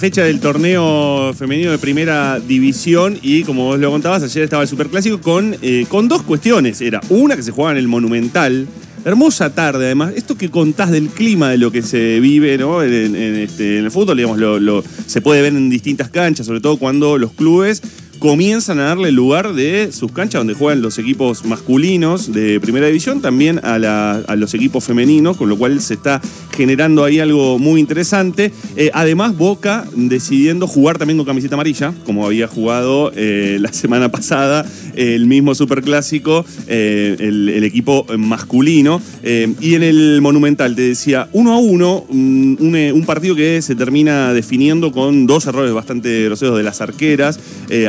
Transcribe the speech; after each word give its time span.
Fecha 0.00 0.24
del 0.24 0.40
torneo 0.40 1.34
femenino 1.34 1.70
de 1.72 1.76
primera 1.78 2.40
división 2.40 3.18
y 3.20 3.42
como 3.44 3.64
vos 3.66 3.78
lo 3.78 3.90
contabas, 3.90 4.22
ayer 4.22 4.44
estaba 4.44 4.62
el 4.62 4.68
Superclásico 4.68 5.20
con, 5.20 5.54
eh, 5.60 5.84
con 5.90 6.08
dos 6.08 6.22
cuestiones. 6.22 6.80
Era 6.80 7.02
una 7.10 7.36
que 7.36 7.42
se 7.42 7.50
jugaba 7.50 7.72
en 7.72 7.78
el 7.78 7.86
Monumental, 7.86 8.66
hermosa 9.04 9.54
tarde 9.54 9.84
además. 9.84 10.14
Esto 10.16 10.38
que 10.38 10.48
contás 10.50 10.90
del 10.90 11.08
clima 11.08 11.50
de 11.50 11.58
lo 11.58 11.70
que 11.70 11.82
se 11.82 12.18
vive 12.18 12.56
¿no? 12.56 12.82
en, 12.82 13.14
este, 13.14 13.78
el 13.78 13.90
fútbol, 13.90 14.16
digamos, 14.16 14.38
lo- 14.38 14.82
se 15.06 15.20
puede 15.20 15.42
ver 15.42 15.52
en 15.54 15.68
distintas 15.68 16.08
canchas, 16.08 16.46
sobre 16.46 16.60
todo 16.62 16.78
cuando 16.78 17.18
los 17.18 17.32
clubes 17.34 17.82
comienzan 18.20 18.78
a 18.78 18.84
darle 18.84 19.10
lugar 19.10 19.54
de 19.54 19.90
sus 19.92 20.12
canchas 20.12 20.40
donde 20.40 20.52
juegan 20.52 20.82
los 20.82 20.98
equipos 20.98 21.44
masculinos 21.46 22.30
de 22.30 22.60
primera 22.60 22.86
división, 22.86 23.22
también 23.22 23.58
a, 23.64 24.36
los 24.36 24.52
equipos 24.52 24.84
femeninos, 24.84 25.38
con 25.38 25.48
lo 25.48 25.56
cual 25.56 25.80
se 25.80 25.94
está 25.94 26.20
generando 26.54 27.02
ahí 27.02 27.18
algo 27.18 27.58
muy 27.58 27.80
interesante. 27.80 28.52
Eh, 28.76 28.90
además, 28.92 29.36
Boca 29.36 29.86
decidiendo 29.94 30.66
jugar 30.66 30.98
también 30.98 31.16
con 31.16 31.26
camiseta 31.26 31.54
amarilla, 31.54 31.94
como 32.04 32.26
había 32.26 32.46
jugado 32.46 33.10
eh, 33.16 33.56
la 33.58 33.72
semana 33.72 34.10
pasada 34.10 34.66
el 34.94 35.26
mismo 35.26 35.54
superclásico, 35.54 36.44
eh, 36.68 37.16
el, 37.18 37.64
equipo 37.64 38.04
masculino. 38.18 39.00
Y 39.22 39.74
en 39.74 39.82
el 39.82 40.20
Monumental, 40.20 40.76
te 40.76 40.82
decía, 40.82 41.28
uno 41.32 41.54
a 41.54 41.58
uno, 41.58 42.04
un, 42.08 42.58
un, 42.60 42.74
un 42.74 43.06
partido 43.06 43.34
que 43.34 43.62
se 43.62 43.74
termina 43.74 44.34
definiendo 44.34 44.92
con 44.92 45.26
dos 45.26 45.46
errores 45.46 45.72
bastante 45.72 46.24
groseros 46.24 46.58
de 46.58 46.62
las 46.62 46.82
arqueras. 46.82 47.40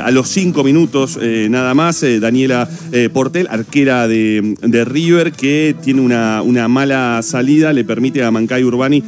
A 0.02 0.12
los 0.12 0.21
cinco 0.28 0.64
minutos 0.64 1.18
eh, 1.22 1.48
nada 1.50 1.74
más, 1.74 2.02
eh, 2.04 2.20
Daniela 2.20 2.70
eh, 2.92 3.10
Portel, 3.12 3.48
arquera 3.50 4.08
de, 4.08 4.56
River, 4.86 5.32
que 5.32 5.76
tiene 5.82 6.02
una, 6.02 6.42
una 6.42 6.68
mala 6.68 7.22
salida, 7.24 7.74
le 7.74 7.84
permite 7.84 8.24
a 8.24 8.32
Mancay 8.32 8.64
Urbani 8.64 9.04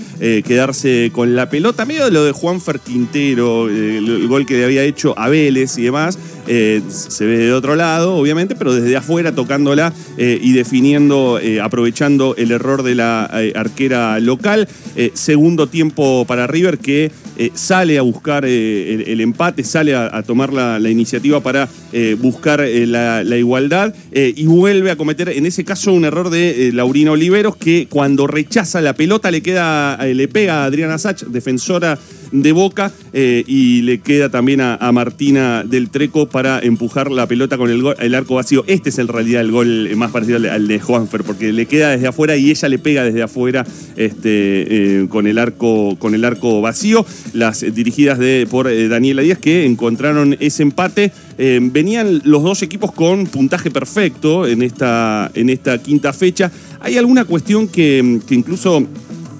quedarse 0.46 1.10
con 1.12 1.36
la 1.36 1.50
pelota, 1.50 1.86
medio 1.86 2.06
de 2.06 2.12
lo 2.12 2.24
de 2.24 2.32
Juanfer 2.32 2.80
Quintero, 2.80 3.68
el, 3.68 4.08
el 4.08 4.28
gol 4.28 4.46
que 4.46 4.58
le 4.58 4.66
había 4.66 4.84
hecho 4.84 5.18
a 5.18 5.30
Vélez 5.30 5.78
y 5.78 5.84
demás. 5.84 6.18
se 6.46 7.26
ve 7.26 7.38
de 7.38 7.54
otro 7.54 7.76
lado, 7.76 8.16
obviamente, 8.16 8.56
pero 8.56 8.74
desde 8.74 8.96
afuera 8.96 9.34
tocándola 9.34 9.94
y 10.18 10.52
definiendo, 10.54 11.40
aprovechando 11.62 12.36
el 12.38 12.52
error 12.52 12.84
de 12.84 12.96
la 12.96 13.26
arquera 13.56 14.20
local. 14.20 14.68
Segundo 15.14 15.68
tiempo 15.68 16.26
para 16.26 16.48
River 16.48 16.78
que 16.78 17.12
eh, 17.38 17.52
sale 17.54 17.98
a 17.98 18.02
buscar 18.02 18.46
eh, 18.46 18.94
el, 18.94 19.02
el 19.08 19.22
empate, 19.22 19.64
sale 19.64 19.96
a, 19.96 20.22
tomar 20.24 20.54
la, 20.54 20.80
la 20.80 20.90
iniciativa 20.90 21.42
para 21.42 21.68
eh, 21.92 22.16
buscar 22.20 22.60
la, 22.60 23.24
la 23.24 23.38
igualdad 23.38 23.94
y 24.12 24.46
vuelve 24.46 24.92
a 24.92 24.96
cometer 24.96 25.30
en 25.30 25.46
ese 25.46 25.64
caso 25.66 25.92
un 25.92 26.06
error 26.06 26.30
de 26.30 26.72
Laurina 26.74 27.12
Oliveros 27.12 27.56
que 27.56 27.88
cuando 27.90 28.28
rechaza 28.28 28.82
la 28.82 28.94
pelota 28.94 29.32
le 29.32 29.42
queda, 29.42 29.98
le 30.06 30.28
pega 30.28 30.64
a 30.64 30.66
Adriana 30.66 30.98
Sach, 30.98 31.24
defensora 31.24 31.98
de 32.34 32.52
Boca, 32.52 32.92
eh, 33.14 33.44
y 33.48 33.82
le 33.84 34.00
queda 34.00 34.30
también 34.30 34.60
a, 34.62 34.92
Martina 34.92 35.64
del 35.64 35.90
Treco 35.90 36.28
para 36.28 36.60
empujar 36.60 37.10
la 37.10 37.26
pelota 37.28 37.58
con 37.58 37.70
el, 37.70 38.16
arco 38.16 38.36
vacío. 38.36 38.64
Este 38.68 38.90
es 38.90 39.00
en 39.00 39.08
realidad 39.08 39.42
el 39.42 39.52
gol 39.52 39.90
más 39.96 40.12
parecido 40.12 40.38
al, 40.38 40.46
al 40.46 40.68
de 40.68 40.80
Juanfer, 40.80 41.24
porque 41.24 41.52
le 41.52 41.66
queda 41.66 41.92
desde 41.92 42.08
afuera 42.08 42.36
y 42.36 42.52
ella 42.52 42.70
le 42.70 42.80
pega 42.80 43.04
desde 43.04 43.24
afuera 43.24 43.66
este, 43.96 45.02
eh, 45.02 45.08
con, 45.10 45.28
el 45.28 45.38
arco, 45.38 45.96
con 45.98 46.14
el 46.14 46.26
arco 46.26 46.62
vacío. 46.62 47.06
Las 47.34 47.64
eh, 47.64 47.72
dirigidas 47.72 48.20
de, 48.20 48.48
por 48.50 48.68
eh, 48.68 48.88
Daniela 48.88 49.22
Díaz 49.22 49.40
que 49.40 49.66
encontraron 49.66 50.36
ese 50.40 50.64
empate. 50.64 51.12
Eh, 51.38 51.60
venían 51.62 52.22
los 52.26 52.44
dos 52.44 52.62
equipos 52.62 52.92
con 52.92 53.26
puntaje 53.26 53.72
perfecto 53.72 54.48
en 54.48 54.62
esta, 54.62 55.32
en 55.34 55.50
esta 55.50 55.78
quinta 55.78 56.14
fecha. 56.14 56.52
Hay 56.80 56.98
alguna 56.98 57.26
cuestión 57.26 57.68
que 57.68 58.20
incluso 58.30 58.86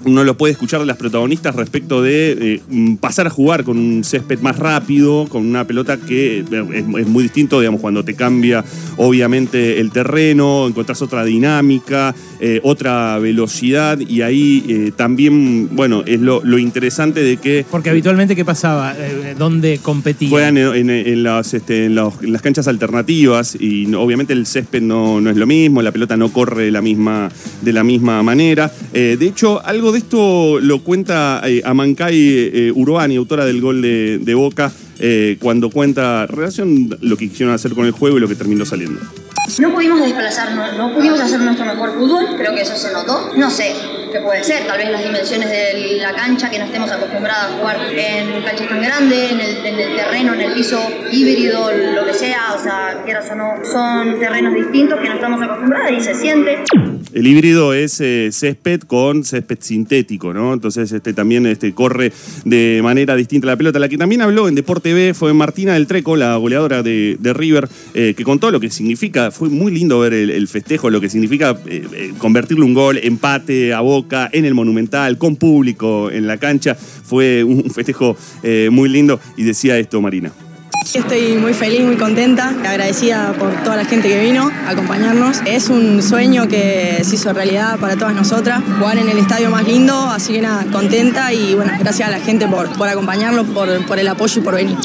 uno 0.04 0.24
lo 0.24 0.36
puede 0.36 0.52
escuchar 0.52 0.80
de 0.80 0.86
las 0.86 0.96
protagonistas 0.96 1.54
respecto 1.54 2.02
de 2.02 2.32
eh, 2.54 2.60
mm, 2.68 2.96
pasar 2.96 3.26
a 3.26 3.30
jugar 3.30 3.64
con 3.64 3.78
un 3.78 4.04
césped 4.04 4.38
más 4.40 4.58
rápido, 4.58 5.26
con 5.28 5.46
una 5.46 5.66
pelota 5.66 5.96
que 5.98 6.38
eh, 6.40 6.44
es, 6.74 6.84
es 7.00 7.06
muy 7.06 7.22
distinto, 7.22 7.60
digamos, 7.60 7.80
cuando 7.80 8.04
te 8.04 8.14
cambia 8.14 8.64
obviamente 8.96 9.80
el 9.80 9.90
terreno, 9.90 10.66
encontrás 10.66 11.02
otra 11.02 11.24
dinámica, 11.24 12.14
eh, 12.40 12.60
otra 12.62 13.18
velocidad 13.18 13.98
y 14.00 14.22
ahí 14.22 14.64
eh, 14.68 14.92
también, 14.96 15.68
bueno, 15.74 16.02
es 16.06 16.20
lo, 16.20 16.42
lo 16.44 16.58
interesante 16.58 17.22
de 17.22 17.36
que 17.36 17.64
Porque 17.70 17.90
habitualmente, 17.90 18.34
¿qué 18.36 18.44
pasaba? 18.44 18.94
¿Dónde 19.38 19.78
competía? 19.82 20.28
Juegan 20.28 20.56
en, 20.58 20.74
en- 20.90 20.90
en 20.90 21.22
las, 21.22 21.54
este, 21.54 21.86
en 21.86 21.94
los- 21.94 22.22
en 22.22 22.32
las 22.32 22.42
canchas 22.42 22.68
alternativas 22.68 23.56
y 23.58 23.92
obviamente 23.94 24.32
el 24.32 24.46
césped 24.46 24.82
no, 24.82 25.20
no 25.20 25.30
es 25.30 25.36
lo 25.36 25.46
mismo, 25.46 25.82
la 25.82 25.92
pelota 25.92 26.16
no 26.16 26.32
corre 26.32 26.64
de 26.64 26.70
la 26.70 26.80
misma, 26.80 27.30
de 27.62 27.72
la 27.72 27.84
misma 27.84 28.22
manera. 28.22 28.72
Eh, 28.96 29.16
de 29.18 29.26
hecho, 29.26 29.60
algo 29.64 29.90
de 29.90 29.98
esto 29.98 30.60
lo 30.60 30.78
cuenta 30.78 31.42
eh, 31.44 31.62
Amancay 31.64 32.14
eh, 32.14 32.72
Urbani, 32.72 33.16
autora 33.16 33.44
del 33.44 33.60
gol 33.60 33.82
de, 33.82 34.34
Boca, 34.34 34.70
eh, 35.00 35.36
cuando 35.40 35.68
cuenta 35.68 36.26
relación 36.26 36.96
lo 37.00 37.16
que 37.16 37.28
quisieron 37.28 37.52
hacer 37.52 37.72
con 37.74 37.86
el 37.86 37.90
juego 37.90 38.18
y 38.18 38.20
lo 38.20 38.28
que 38.28 38.36
terminó 38.36 38.64
saliendo. 38.64 39.00
No 39.58 39.74
pudimos 39.74 40.00
desplazarnos, 40.00 40.78
no 40.78 40.94
pudimos 40.94 41.20
hacer 41.20 41.40
nuestro 41.40 41.66
mejor 41.66 41.92
fútbol, 41.94 42.24
creo 42.38 42.54
que 42.54 42.62
eso 42.62 42.76
se 42.76 42.92
notó. 42.92 43.32
No 43.36 43.50
sé 43.50 43.74
qué 44.12 44.20
puede 44.20 44.44
ser, 44.44 44.64
tal 44.64 44.78
vez 44.78 44.88
las 44.88 45.02
dimensiones 45.02 45.50
de 45.50 45.96
la 46.00 46.14
cancha, 46.14 46.48
que 46.48 46.60
no 46.60 46.66
estemos 46.66 46.88
acostumbrados 46.88 47.52
a 47.52 47.58
jugar 47.58 47.76
en 47.92 48.44
canchas 48.44 48.68
tan 48.68 48.80
grandes, 48.80 49.32
en 49.32 49.40
el, 49.40 49.66
en 49.66 49.80
el 49.80 49.96
terreno, 49.96 50.34
en 50.34 50.40
el 50.40 50.52
piso 50.52 50.80
híbrido, 51.10 51.72
lo 51.72 52.06
que 52.06 52.14
sea, 52.14 52.54
o 52.56 52.62
sea, 52.62 53.02
quieras 53.04 53.28
o 53.32 53.34
no, 53.34 53.54
son 53.64 54.20
terrenos 54.20 54.54
distintos 54.54 55.00
que 55.00 55.08
no 55.08 55.14
estamos 55.16 55.42
acostumbrados 55.42 55.90
y 55.98 56.00
se 56.00 56.14
siente. 56.14 56.62
El 57.14 57.28
híbrido 57.28 57.72
es 57.72 58.00
eh, 58.00 58.30
césped 58.32 58.80
con 58.80 59.22
césped 59.22 59.58
sintético, 59.60 60.34
¿no? 60.34 60.52
Entonces 60.52 60.90
este 60.90 61.12
también 61.12 61.46
este, 61.46 61.72
corre 61.72 62.12
de 62.44 62.80
manera 62.82 63.14
distinta 63.14 63.46
la 63.46 63.56
pelota. 63.56 63.78
La 63.78 63.88
que 63.88 63.96
también 63.96 64.20
habló 64.20 64.48
en 64.48 64.56
Deporte 64.56 64.92
B 64.92 65.14
fue 65.14 65.32
Martina 65.32 65.74
del 65.74 65.86
Treco, 65.86 66.16
la 66.16 66.34
goleadora 66.36 66.82
de, 66.82 67.16
River, 67.22 67.68
eh, 67.94 68.14
que 68.16 68.24
contó 68.24 68.50
lo 68.50 68.58
que 68.58 68.68
significa. 68.68 69.30
Fue 69.30 69.48
muy 69.48 69.70
lindo 69.72 70.00
ver 70.00 70.12
el, 70.12 70.48
festejo, 70.48 70.90
lo 70.90 71.00
que 71.00 71.08
significa 71.08 71.56
eh, 71.66 71.86
eh, 71.92 72.12
convertirle 72.18 72.64
un 72.64 72.74
gol, 72.74 72.98
empate 73.00 73.72
a 73.72 73.80
boca 73.80 74.28
en 74.32 74.44
el 74.44 74.54
Monumental, 74.54 75.16
con 75.16 75.36
público 75.36 76.10
en 76.10 76.26
la 76.26 76.38
cancha. 76.38 76.74
Fue 76.74 77.44
un 77.44 77.70
festejo 77.70 78.16
muy 78.70 78.88
lindo 78.88 79.20
y 79.36 79.44
decía 79.44 79.78
esto 79.78 80.00
Marina. 80.00 80.32
Estoy 80.92 81.36
muy 81.38 81.54
feliz, 81.54 81.84
muy 81.84 81.96
contenta, 81.96 82.48
agradecida 82.48 83.32
por 83.38 83.52
toda 83.64 83.76
la 83.76 83.84
gente 83.84 84.08
que 84.08 84.20
vino 84.20 84.50
a 84.66 84.70
acompañarnos. 84.70 85.38
Es 85.46 85.68
un 85.68 86.02
sueño 86.02 86.46
que 86.46 87.00
se 87.02 87.16
hizo 87.16 87.32
realidad 87.32 87.78
para 87.78 87.96
todas 87.96 88.14
nosotras, 88.14 88.62
jugar 88.78 88.98
en 88.98 89.08
el 89.08 89.18
estadio 89.18 89.50
más 89.50 89.66
lindo, 89.66 89.94
así 89.94 90.34
que 90.34 90.42
nada, 90.42 90.64
contenta 90.70 91.32
y 91.32 91.54
bueno, 91.54 91.72
gracias 91.78 92.08
a 92.08 92.10
la 92.12 92.20
gente 92.20 92.46
por, 92.46 92.68
por 92.76 92.88
acompañarnos, 92.88 93.46
por, 93.48 93.84
por 93.86 93.98
el 93.98 94.08
apoyo 94.08 94.40
y 94.40 94.44
por 94.44 94.54
venir. 94.54 94.76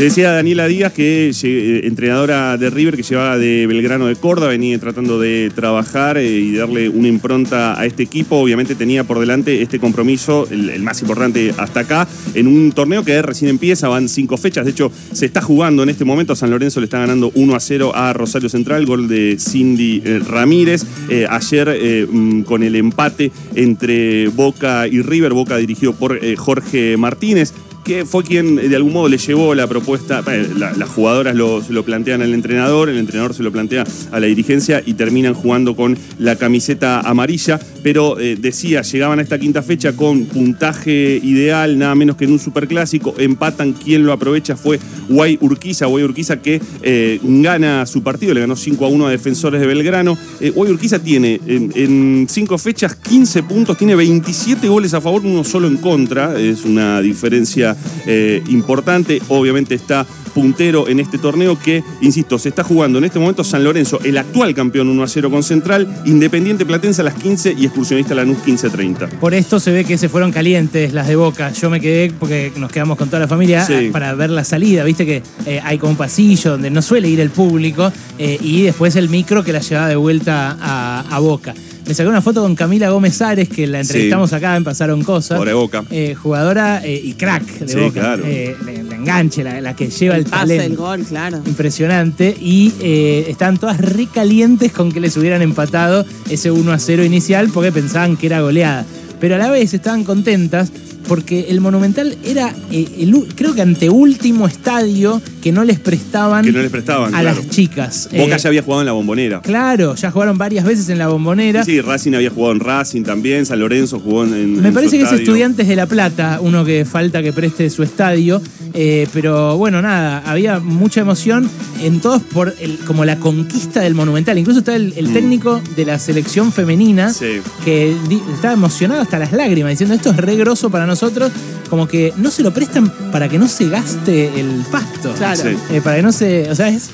Te 0.00 0.04
decía 0.04 0.30
Daniela 0.30 0.66
Díaz, 0.66 0.94
que 0.94 1.28
eh, 1.28 1.80
entrenadora 1.84 2.56
de 2.56 2.70
River, 2.70 2.96
que 2.96 3.02
llevaba 3.02 3.36
de 3.36 3.66
Belgrano 3.66 4.06
de 4.06 4.16
Córdoba, 4.16 4.48
venía 4.48 4.78
tratando 4.78 5.20
de 5.20 5.52
trabajar 5.54 6.16
eh, 6.16 6.26
y 6.26 6.54
darle 6.54 6.88
una 6.88 7.06
impronta 7.06 7.78
a 7.78 7.84
este 7.84 8.04
equipo. 8.04 8.36
Obviamente 8.36 8.74
tenía 8.74 9.04
por 9.04 9.18
delante 9.18 9.60
este 9.60 9.78
compromiso, 9.78 10.48
el, 10.50 10.82
más 10.82 11.02
importante 11.02 11.52
hasta 11.58 11.80
acá, 11.80 12.08
en 12.32 12.46
un 12.46 12.72
torneo 12.72 13.04
que 13.04 13.20
recién 13.20 13.50
empieza, 13.50 13.88
van 13.88 14.08
cinco 14.08 14.38
fechas. 14.38 14.64
De 14.64 14.70
hecho, 14.70 14.90
se 15.12 15.26
está 15.26 15.42
jugando 15.42 15.82
en 15.82 15.90
este 15.90 16.06
momento. 16.06 16.34
San 16.34 16.48
Lorenzo 16.48 16.80
le 16.80 16.84
está 16.84 17.00
ganando 17.00 17.30
1 17.34 17.54
a 17.54 17.60
0 17.60 17.92
a 17.94 18.14
Rosario 18.14 18.48
Central, 18.48 18.86
gol 18.86 19.06
de 19.06 19.36
Cindy 19.38 20.00
eh, 20.02 20.18
Ramírez. 20.26 20.86
Ayer 21.28 22.08
mm, 22.10 22.44
con 22.44 22.62
el 22.62 22.74
empate 22.74 23.30
entre 23.54 24.28
Boca 24.28 24.88
y 24.88 25.02
River, 25.02 25.34
Boca 25.34 25.58
dirigido 25.58 25.92
por 25.92 26.18
Jorge 26.36 26.96
Martínez 26.96 27.52
que 27.84 28.04
fue 28.04 28.22
quien 28.24 28.56
de 28.56 28.76
algún 28.76 28.92
modo 28.92 29.08
le 29.08 29.18
llevó 29.18 29.54
la 29.54 29.66
propuesta, 29.66 30.22
eh, 30.30 30.48
la- 30.56 30.72
las 30.72 30.88
jugadoras 30.88 31.34
se 31.66 31.72
lo 31.72 31.82
plantean 31.82 32.22
al 32.22 32.34
entrenador, 32.34 32.88
el 32.88 32.98
entrenador 32.98 33.34
se 33.34 33.42
lo 33.42 33.50
plantea 33.52 33.84
a 34.12 34.20
la 34.20 34.26
dirigencia 34.26 34.82
y 34.84 34.94
terminan 34.94 35.34
jugando 35.34 35.74
con 35.74 35.96
la 36.18 36.36
camiseta 36.36 37.00
amarilla, 37.00 37.58
pero 37.82 38.18
eh, 38.18 38.36
decía, 38.36 38.82
llegaban 38.82 39.18
a 39.18 39.22
esta 39.22 39.38
quinta 39.38 39.62
fecha 39.62 39.92
con 39.94 40.26
puntaje 40.26 41.20
ideal, 41.22 41.78
nada 41.78 41.94
menos 41.94 42.16
que 42.16 42.24
en 42.24 42.32
un 42.32 42.38
superclásico, 42.38 43.14
empatan, 43.18 43.72
quien 43.72 44.04
lo 44.04 44.12
aprovecha 44.12 44.56
fue 44.56 44.78
Guay 45.08 45.38
Urquiza, 45.40 45.86
Guay 45.86 46.04
Urquiza 46.04 46.40
que 46.40 46.60
eh, 46.82 47.20
gana 47.22 47.86
su 47.86 48.02
partido, 48.02 48.34
le 48.34 48.40
ganó 48.40 48.56
5 48.56 48.84
a 48.84 48.88
1 48.88 49.06
a 49.06 49.10
Defensores 49.10 49.60
de 49.60 49.66
Belgrano. 49.66 50.16
Eh, 50.40 50.50
Guay 50.50 50.72
Urquiza 50.72 50.98
tiene 50.98 51.40
en, 51.46 51.72
en 51.74 52.26
cinco 52.28 52.58
fechas 52.58 52.94
15 52.94 53.42
puntos, 53.44 53.76
tiene 53.76 53.94
27 53.94 54.68
goles 54.68 54.94
a 54.94 55.00
favor, 55.00 55.22
uno 55.24 55.44
solo 55.44 55.68
en 55.68 55.76
contra, 55.78 56.38
es 56.38 56.64
una 56.64 57.00
diferencia 57.00 57.76
eh, 58.06 58.42
importante, 58.48 59.20
obviamente 59.28 59.74
está 59.74 60.06
puntero 60.34 60.88
en 60.88 61.00
este 61.00 61.18
torneo 61.18 61.58
que, 61.58 61.82
insisto, 62.00 62.38
se 62.38 62.50
está 62.50 62.62
jugando 62.62 62.98
en 62.98 63.04
este 63.04 63.18
momento 63.18 63.44
San 63.44 63.64
Lorenzo, 63.64 63.98
el 64.04 64.16
actual 64.16 64.54
campeón 64.54 64.88
1 64.88 65.02
a 65.02 65.08
0 65.08 65.30
con 65.30 65.42
Central, 65.42 66.02
Independiente 66.06 66.64
Platense 66.64 67.00
a 67.00 67.04
las 67.04 67.14
15 67.14 67.54
y 67.58 67.66
Excursionista 67.70 68.14
Lanús 68.14 68.38
15-30. 68.44 69.08
Por 69.20 69.32
esto 69.32 69.60
se 69.60 69.70
ve 69.70 69.84
que 69.84 69.96
se 69.96 70.08
fueron 70.08 70.32
calientes 70.32 70.92
las 70.92 71.06
de 71.06 71.14
Boca. 71.16 71.52
Yo 71.52 71.70
me 71.70 71.80
quedé 71.80 72.12
porque 72.18 72.52
nos 72.56 72.70
quedamos 72.72 72.98
con 72.98 73.08
toda 73.08 73.20
la 73.20 73.28
familia 73.28 73.64
Sí. 73.64 73.72
eh, 73.74 73.90
para 73.92 74.12
ver 74.14 74.30
la 74.30 74.42
salida. 74.44 74.82
Viste 74.84 75.06
que 75.06 75.22
eh, 75.46 75.60
hay 75.62 75.78
como 75.78 75.92
un 75.92 75.96
pasillo 75.96 76.50
donde 76.52 76.70
no 76.70 76.82
suele 76.82 77.08
ir 77.08 77.20
el 77.20 77.30
público 77.30 77.92
eh, 78.18 78.38
y 78.40 78.62
después 78.62 78.96
el 78.96 79.08
micro 79.08 79.44
que 79.44 79.52
la 79.52 79.60
llevaba 79.60 79.88
de 79.88 79.96
vuelta 79.96 80.56
a, 80.60 81.04
a 81.08 81.18
Boca. 81.20 81.54
me 81.86 81.94
saqué 81.94 82.08
una 82.08 82.20
foto 82.22 82.42
con 82.42 82.54
Camila 82.56 82.90
Gómez 82.90 83.20
Ares, 83.22 83.48
que 83.48 83.66
la 83.66 83.80
entrevistamos 83.80 84.30
Sí. 84.30 84.36
acá 84.36 84.56
en 84.56 84.64
Pasaron 84.64 85.02
Cosas. 85.04 85.42
De 85.44 85.52
Boca. 85.52 85.84
Eh, 85.90 86.14
jugadora 86.20 86.80
eh, 86.84 87.00
y 87.02 87.14
crack 87.14 87.44
de 87.60 87.68
Sí, 87.68 87.78
Boca. 87.78 88.00
claro. 88.00 88.22
Eh, 88.26 88.54
la, 88.64 88.72
la 88.82 88.89
enganche, 89.00 89.42
la, 89.44 89.60
la 89.60 89.74
que 89.76 89.88
lleva 89.90 90.14
el, 90.16 90.24
el 90.24 90.30
talento. 90.30 90.82
gol, 90.82 91.02
claro. 91.04 91.40
Impresionante. 91.46 92.36
Y 92.40 92.72
eh, 92.80 93.26
estaban 93.28 93.58
todas 93.58 93.78
recalientes 93.78 94.72
con 94.72 94.92
que 94.92 95.00
les 95.00 95.16
hubieran 95.16 95.42
empatado 95.42 96.04
ese 96.28 96.50
1 96.50 96.72
a 96.72 96.78
0 96.78 97.04
inicial 97.04 97.48
porque 97.52 97.72
pensaban 97.72 98.16
que 98.16 98.26
era 98.26 98.40
goleada. 98.40 98.84
Pero 99.20 99.34
a 99.34 99.38
la 99.38 99.50
vez 99.50 99.74
estaban 99.74 100.04
contentas 100.04 100.72
porque 101.08 101.46
el 101.48 101.60
Monumental 101.60 102.16
era, 102.24 102.54
eh, 102.70 102.86
el 103.00 103.12
creo 103.34 103.52
que 103.52 103.62
anteúltimo 103.62 104.46
estadio 104.46 105.20
que 105.42 105.50
no 105.50 105.64
les 105.64 105.80
prestaban, 105.80 106.44
Que 106.44 106.52
no 106.52 106.60
les 106.60 106.70
prestaban, 106.70 107.12
a 107.14 107.20
claro. 107.20 107.36
las 107.40 107.48
chicas. 107.50 108.08
Boca 108.12 108.36
Eh, 108.36 108.38
ya 108.38 108.48
había 108.48 108.62
jugado 108.62 108.82
en 108.82 108.86
la 108.86 108.92
bombonera. 108.92 109.40
Claro, 109.40 109.96
ya 109.96 110.10
jugaron 110.12 110.38
varias 110.38 110.64
veces 110.64 110.88
en 110.88 110.98
la 110.98 111.08
bombonera. 111.08 111.64
Sí, 111.64 111.80
Racing 111.80 112.12
había 112.14 112.30
jugado 112.30 112.52
en 112.52 112.60
Racing 112.60 113.02
también, 113.02 113.44
San 113.44 113.58
Lorenzo 113.58 113.98
jugó 113.98 114.24
en. 114.24 114.34
en 114.34 114.62
Me 114.62 114.68
su 114.68 114.74
parece 114.74 114.98
que 114.98 115.04
es. 115.04 115.12
Estudiantes 115.12 115.66
de 115.66 115.74
La 115.74 115.86
Plata, 115.86 116.38
uno 116.42 116.64
que 116.64 116.84
falta 116.84 117.22
que 117.22 117.32
preste 117.32 117.68
su 117.70 117.82
estadio. 117.82 118.40
Eh, 118.74 119.08
pero 119.12 119.56
bueno, 119.56 119.82
nada, 119.82 120.22
había 120.26 120.60
mucha 120.60 121.00
emoción 121.00 121.50
en 121.82 122.00
todos 122.00 122.22
por 122.22 122.54
el, 122.60 122.78
como 122.78 123.04
la 123.04 123.16
conquista 123.16 123.80
del 123.80 123.94
Monumental. 123.94 124.38
Incluso 124.38 124.60
está 124.60 124.76
el, 124.76 124.92
el 124.96 125.08
Mm. 125.08 125.12
técnico 125.12 125.60
de 125.76 125.84
la 125.84 125.98
selección 125.98 126.52
femenina 126.52 127.12
Sí. 127.12 127.40
que 127.64 127.96
di- 128.08 128.22
estaba 128.34 128.54
emocionado 128.54 129.00
hasta 129.00 129.18
las 129.18 129.32
lágrimas, 129.32 129.70
diciendo 129.70 129.94
esto 129.94 130.10
es 130.10 130.16
re 130.16 130.36
grosso 130.36 130.70
para 130.70 130.86
nosotros, 130.86 131.32
como 131.68 131.86
que 131.88 132.12
no 132.16 132.30
se 132.30 132.42
lo 132.42 132.52
prestan 132.52 132.92
para 133.12 133.28
que 133.28 133.38
no 133.38 133.48
se 133.48 133.68
gaste 133.68 134.38
el 134.40 134.62
pasto. 134.70 135.12
Claro. 135.18 135.40
Sí. 135.42 135.56
Eh, 135.72 135.80
para 135.82 135.96
que 135.96 136.02
no 136.02 136.12
se. 136.12 136.50
O 136.50 136.54
sea, 136.54 136.68
es. 136.68 136.90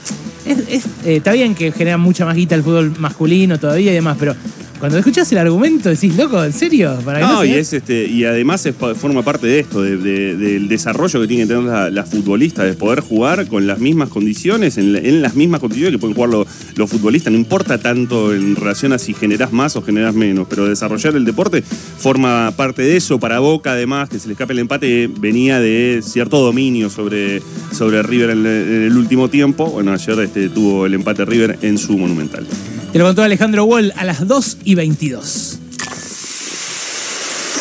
es- 0.46 0.58
es, 0.68 0.84
eh, 1.04 1.16
está 1.16 1.32
bien 1.32 1.54
que 1.54 1.72
genera 1.72 1.98
mucha 1.98 2.24
más 2.24 2.36
guita 2.36 2.54
el 2.54 2.62
fútbol 2.62 2.92
masculino 2.98 3.58
todavía 3.58 3.90
y 3.90 3.94
demás, 3.96 4.16
pero 4.18 4.34
cuando 4.78 4.98
escuchas 4.98 5.30
el 5.32 5.38
argumento 5.38 5.88
decís, 5.88 6.16
loco, 6.16 6.42
¿en 6.44 6.52
serio? 6.52 6.98
¿Para 7.04 7.18
que 7.20 7.24
no, 7.24 7.32
No, 7.36 7.44
y, 7.44 7.52
es 7.52 7.72
este, 7.72 8.06
y 8.06 8.24
además 8.24 8.64
es 8.66 8.74
forma 8.74 9.22
parte 9.22 9.46
de 9.46 9.58
esto, 9.60 9.82
de- 9.82 9.96
de- 9.96 10.36
del 10.36 10.68
desarrollo 10.68 11.20
que 11.20 11.26
tienen 11.26 11.48
que 11.48 11.54
tener 11.54 11.68
la- 11.70 11.90
las 11.90 12.10
futbolistas, 12.10 12.66
de 12.66 12.74
poder 12.74 13.00
jugar 13.00 13.46
con 13.48 13.66
las 13.66 13.78
mismas 13.78 14.08
condiciones, 14.10 14.76
en, 14.78 14.92
la- 14.92 14.98
en 14.98 15.22
las 15.22 15.34
mismas 15.34 15.60
condiciones 15.60 15.92
que 15.92 15.98
pueden 15.98 16.14
jugar 16.14 16.30
lo- 16.30 16.46
los 16.76 16.90
futbolistas. 16.90 17.32
No 17.32 17.38
importa 17.38 17.78
tanto 17.78 18.34
en 18.34 18.54
relación 18.56 18.92
a 18.92 18.98
si 18.98 19.14
generás 19.14 19.52
más 19.52 19.76
o 19.76 19.82
generás 19.82 20.14
menos, 20.14 20.46
pero 20.48 20.66
desarrollar 20.68 21.16
el 21.16 21.24
deporte 21.24 21.62
forma 21.62 22.52
parte 22.56 22.82
de 22.82 22.96
eso. 22.96 23.18
Para 23.18 23.38
Boca, 23.38 23.72
además, 23.72 24.08
que 24.08 24.18
se 24.18 24.26
le 24.28 24.32
escape 24.34 24.52
el 24.52 24.58
empate, 24.60 25.08
venía 25.20 25.58
de 25.60 26.00
cierto 26.04 26.38
dominio 26.40 26.90
sobre, 26.90 27.42
sobre 27.72 28.02
River 28.02 28.30
en, 28.30 28.38
el- 28.40 28.46
en 28.46 28.82
el 28.82 28.96
último 28.96 29.28
tiempo. 29.28 29.66
Bueno, 29.70 29.92
ayer 29.92 30.18
este, 30.20 30.48
tuvo 30.48 30.86
el 30.86 30.94
empate 30.94 31.24
River 31.24 31.58
en 31.62 31.78
su 31.78 31.96
monumental. 31.96 32.46
Te 32.96 33.00
lo 33.00 33.08
contó 33.08 33.22
Alejandro 33.24 33.64
Wall 33.66 33.92
a 33.94 34.06
las 34.06 34.26
2 34.26 34.56
y 34.64 34.74
22. 34.74 35.65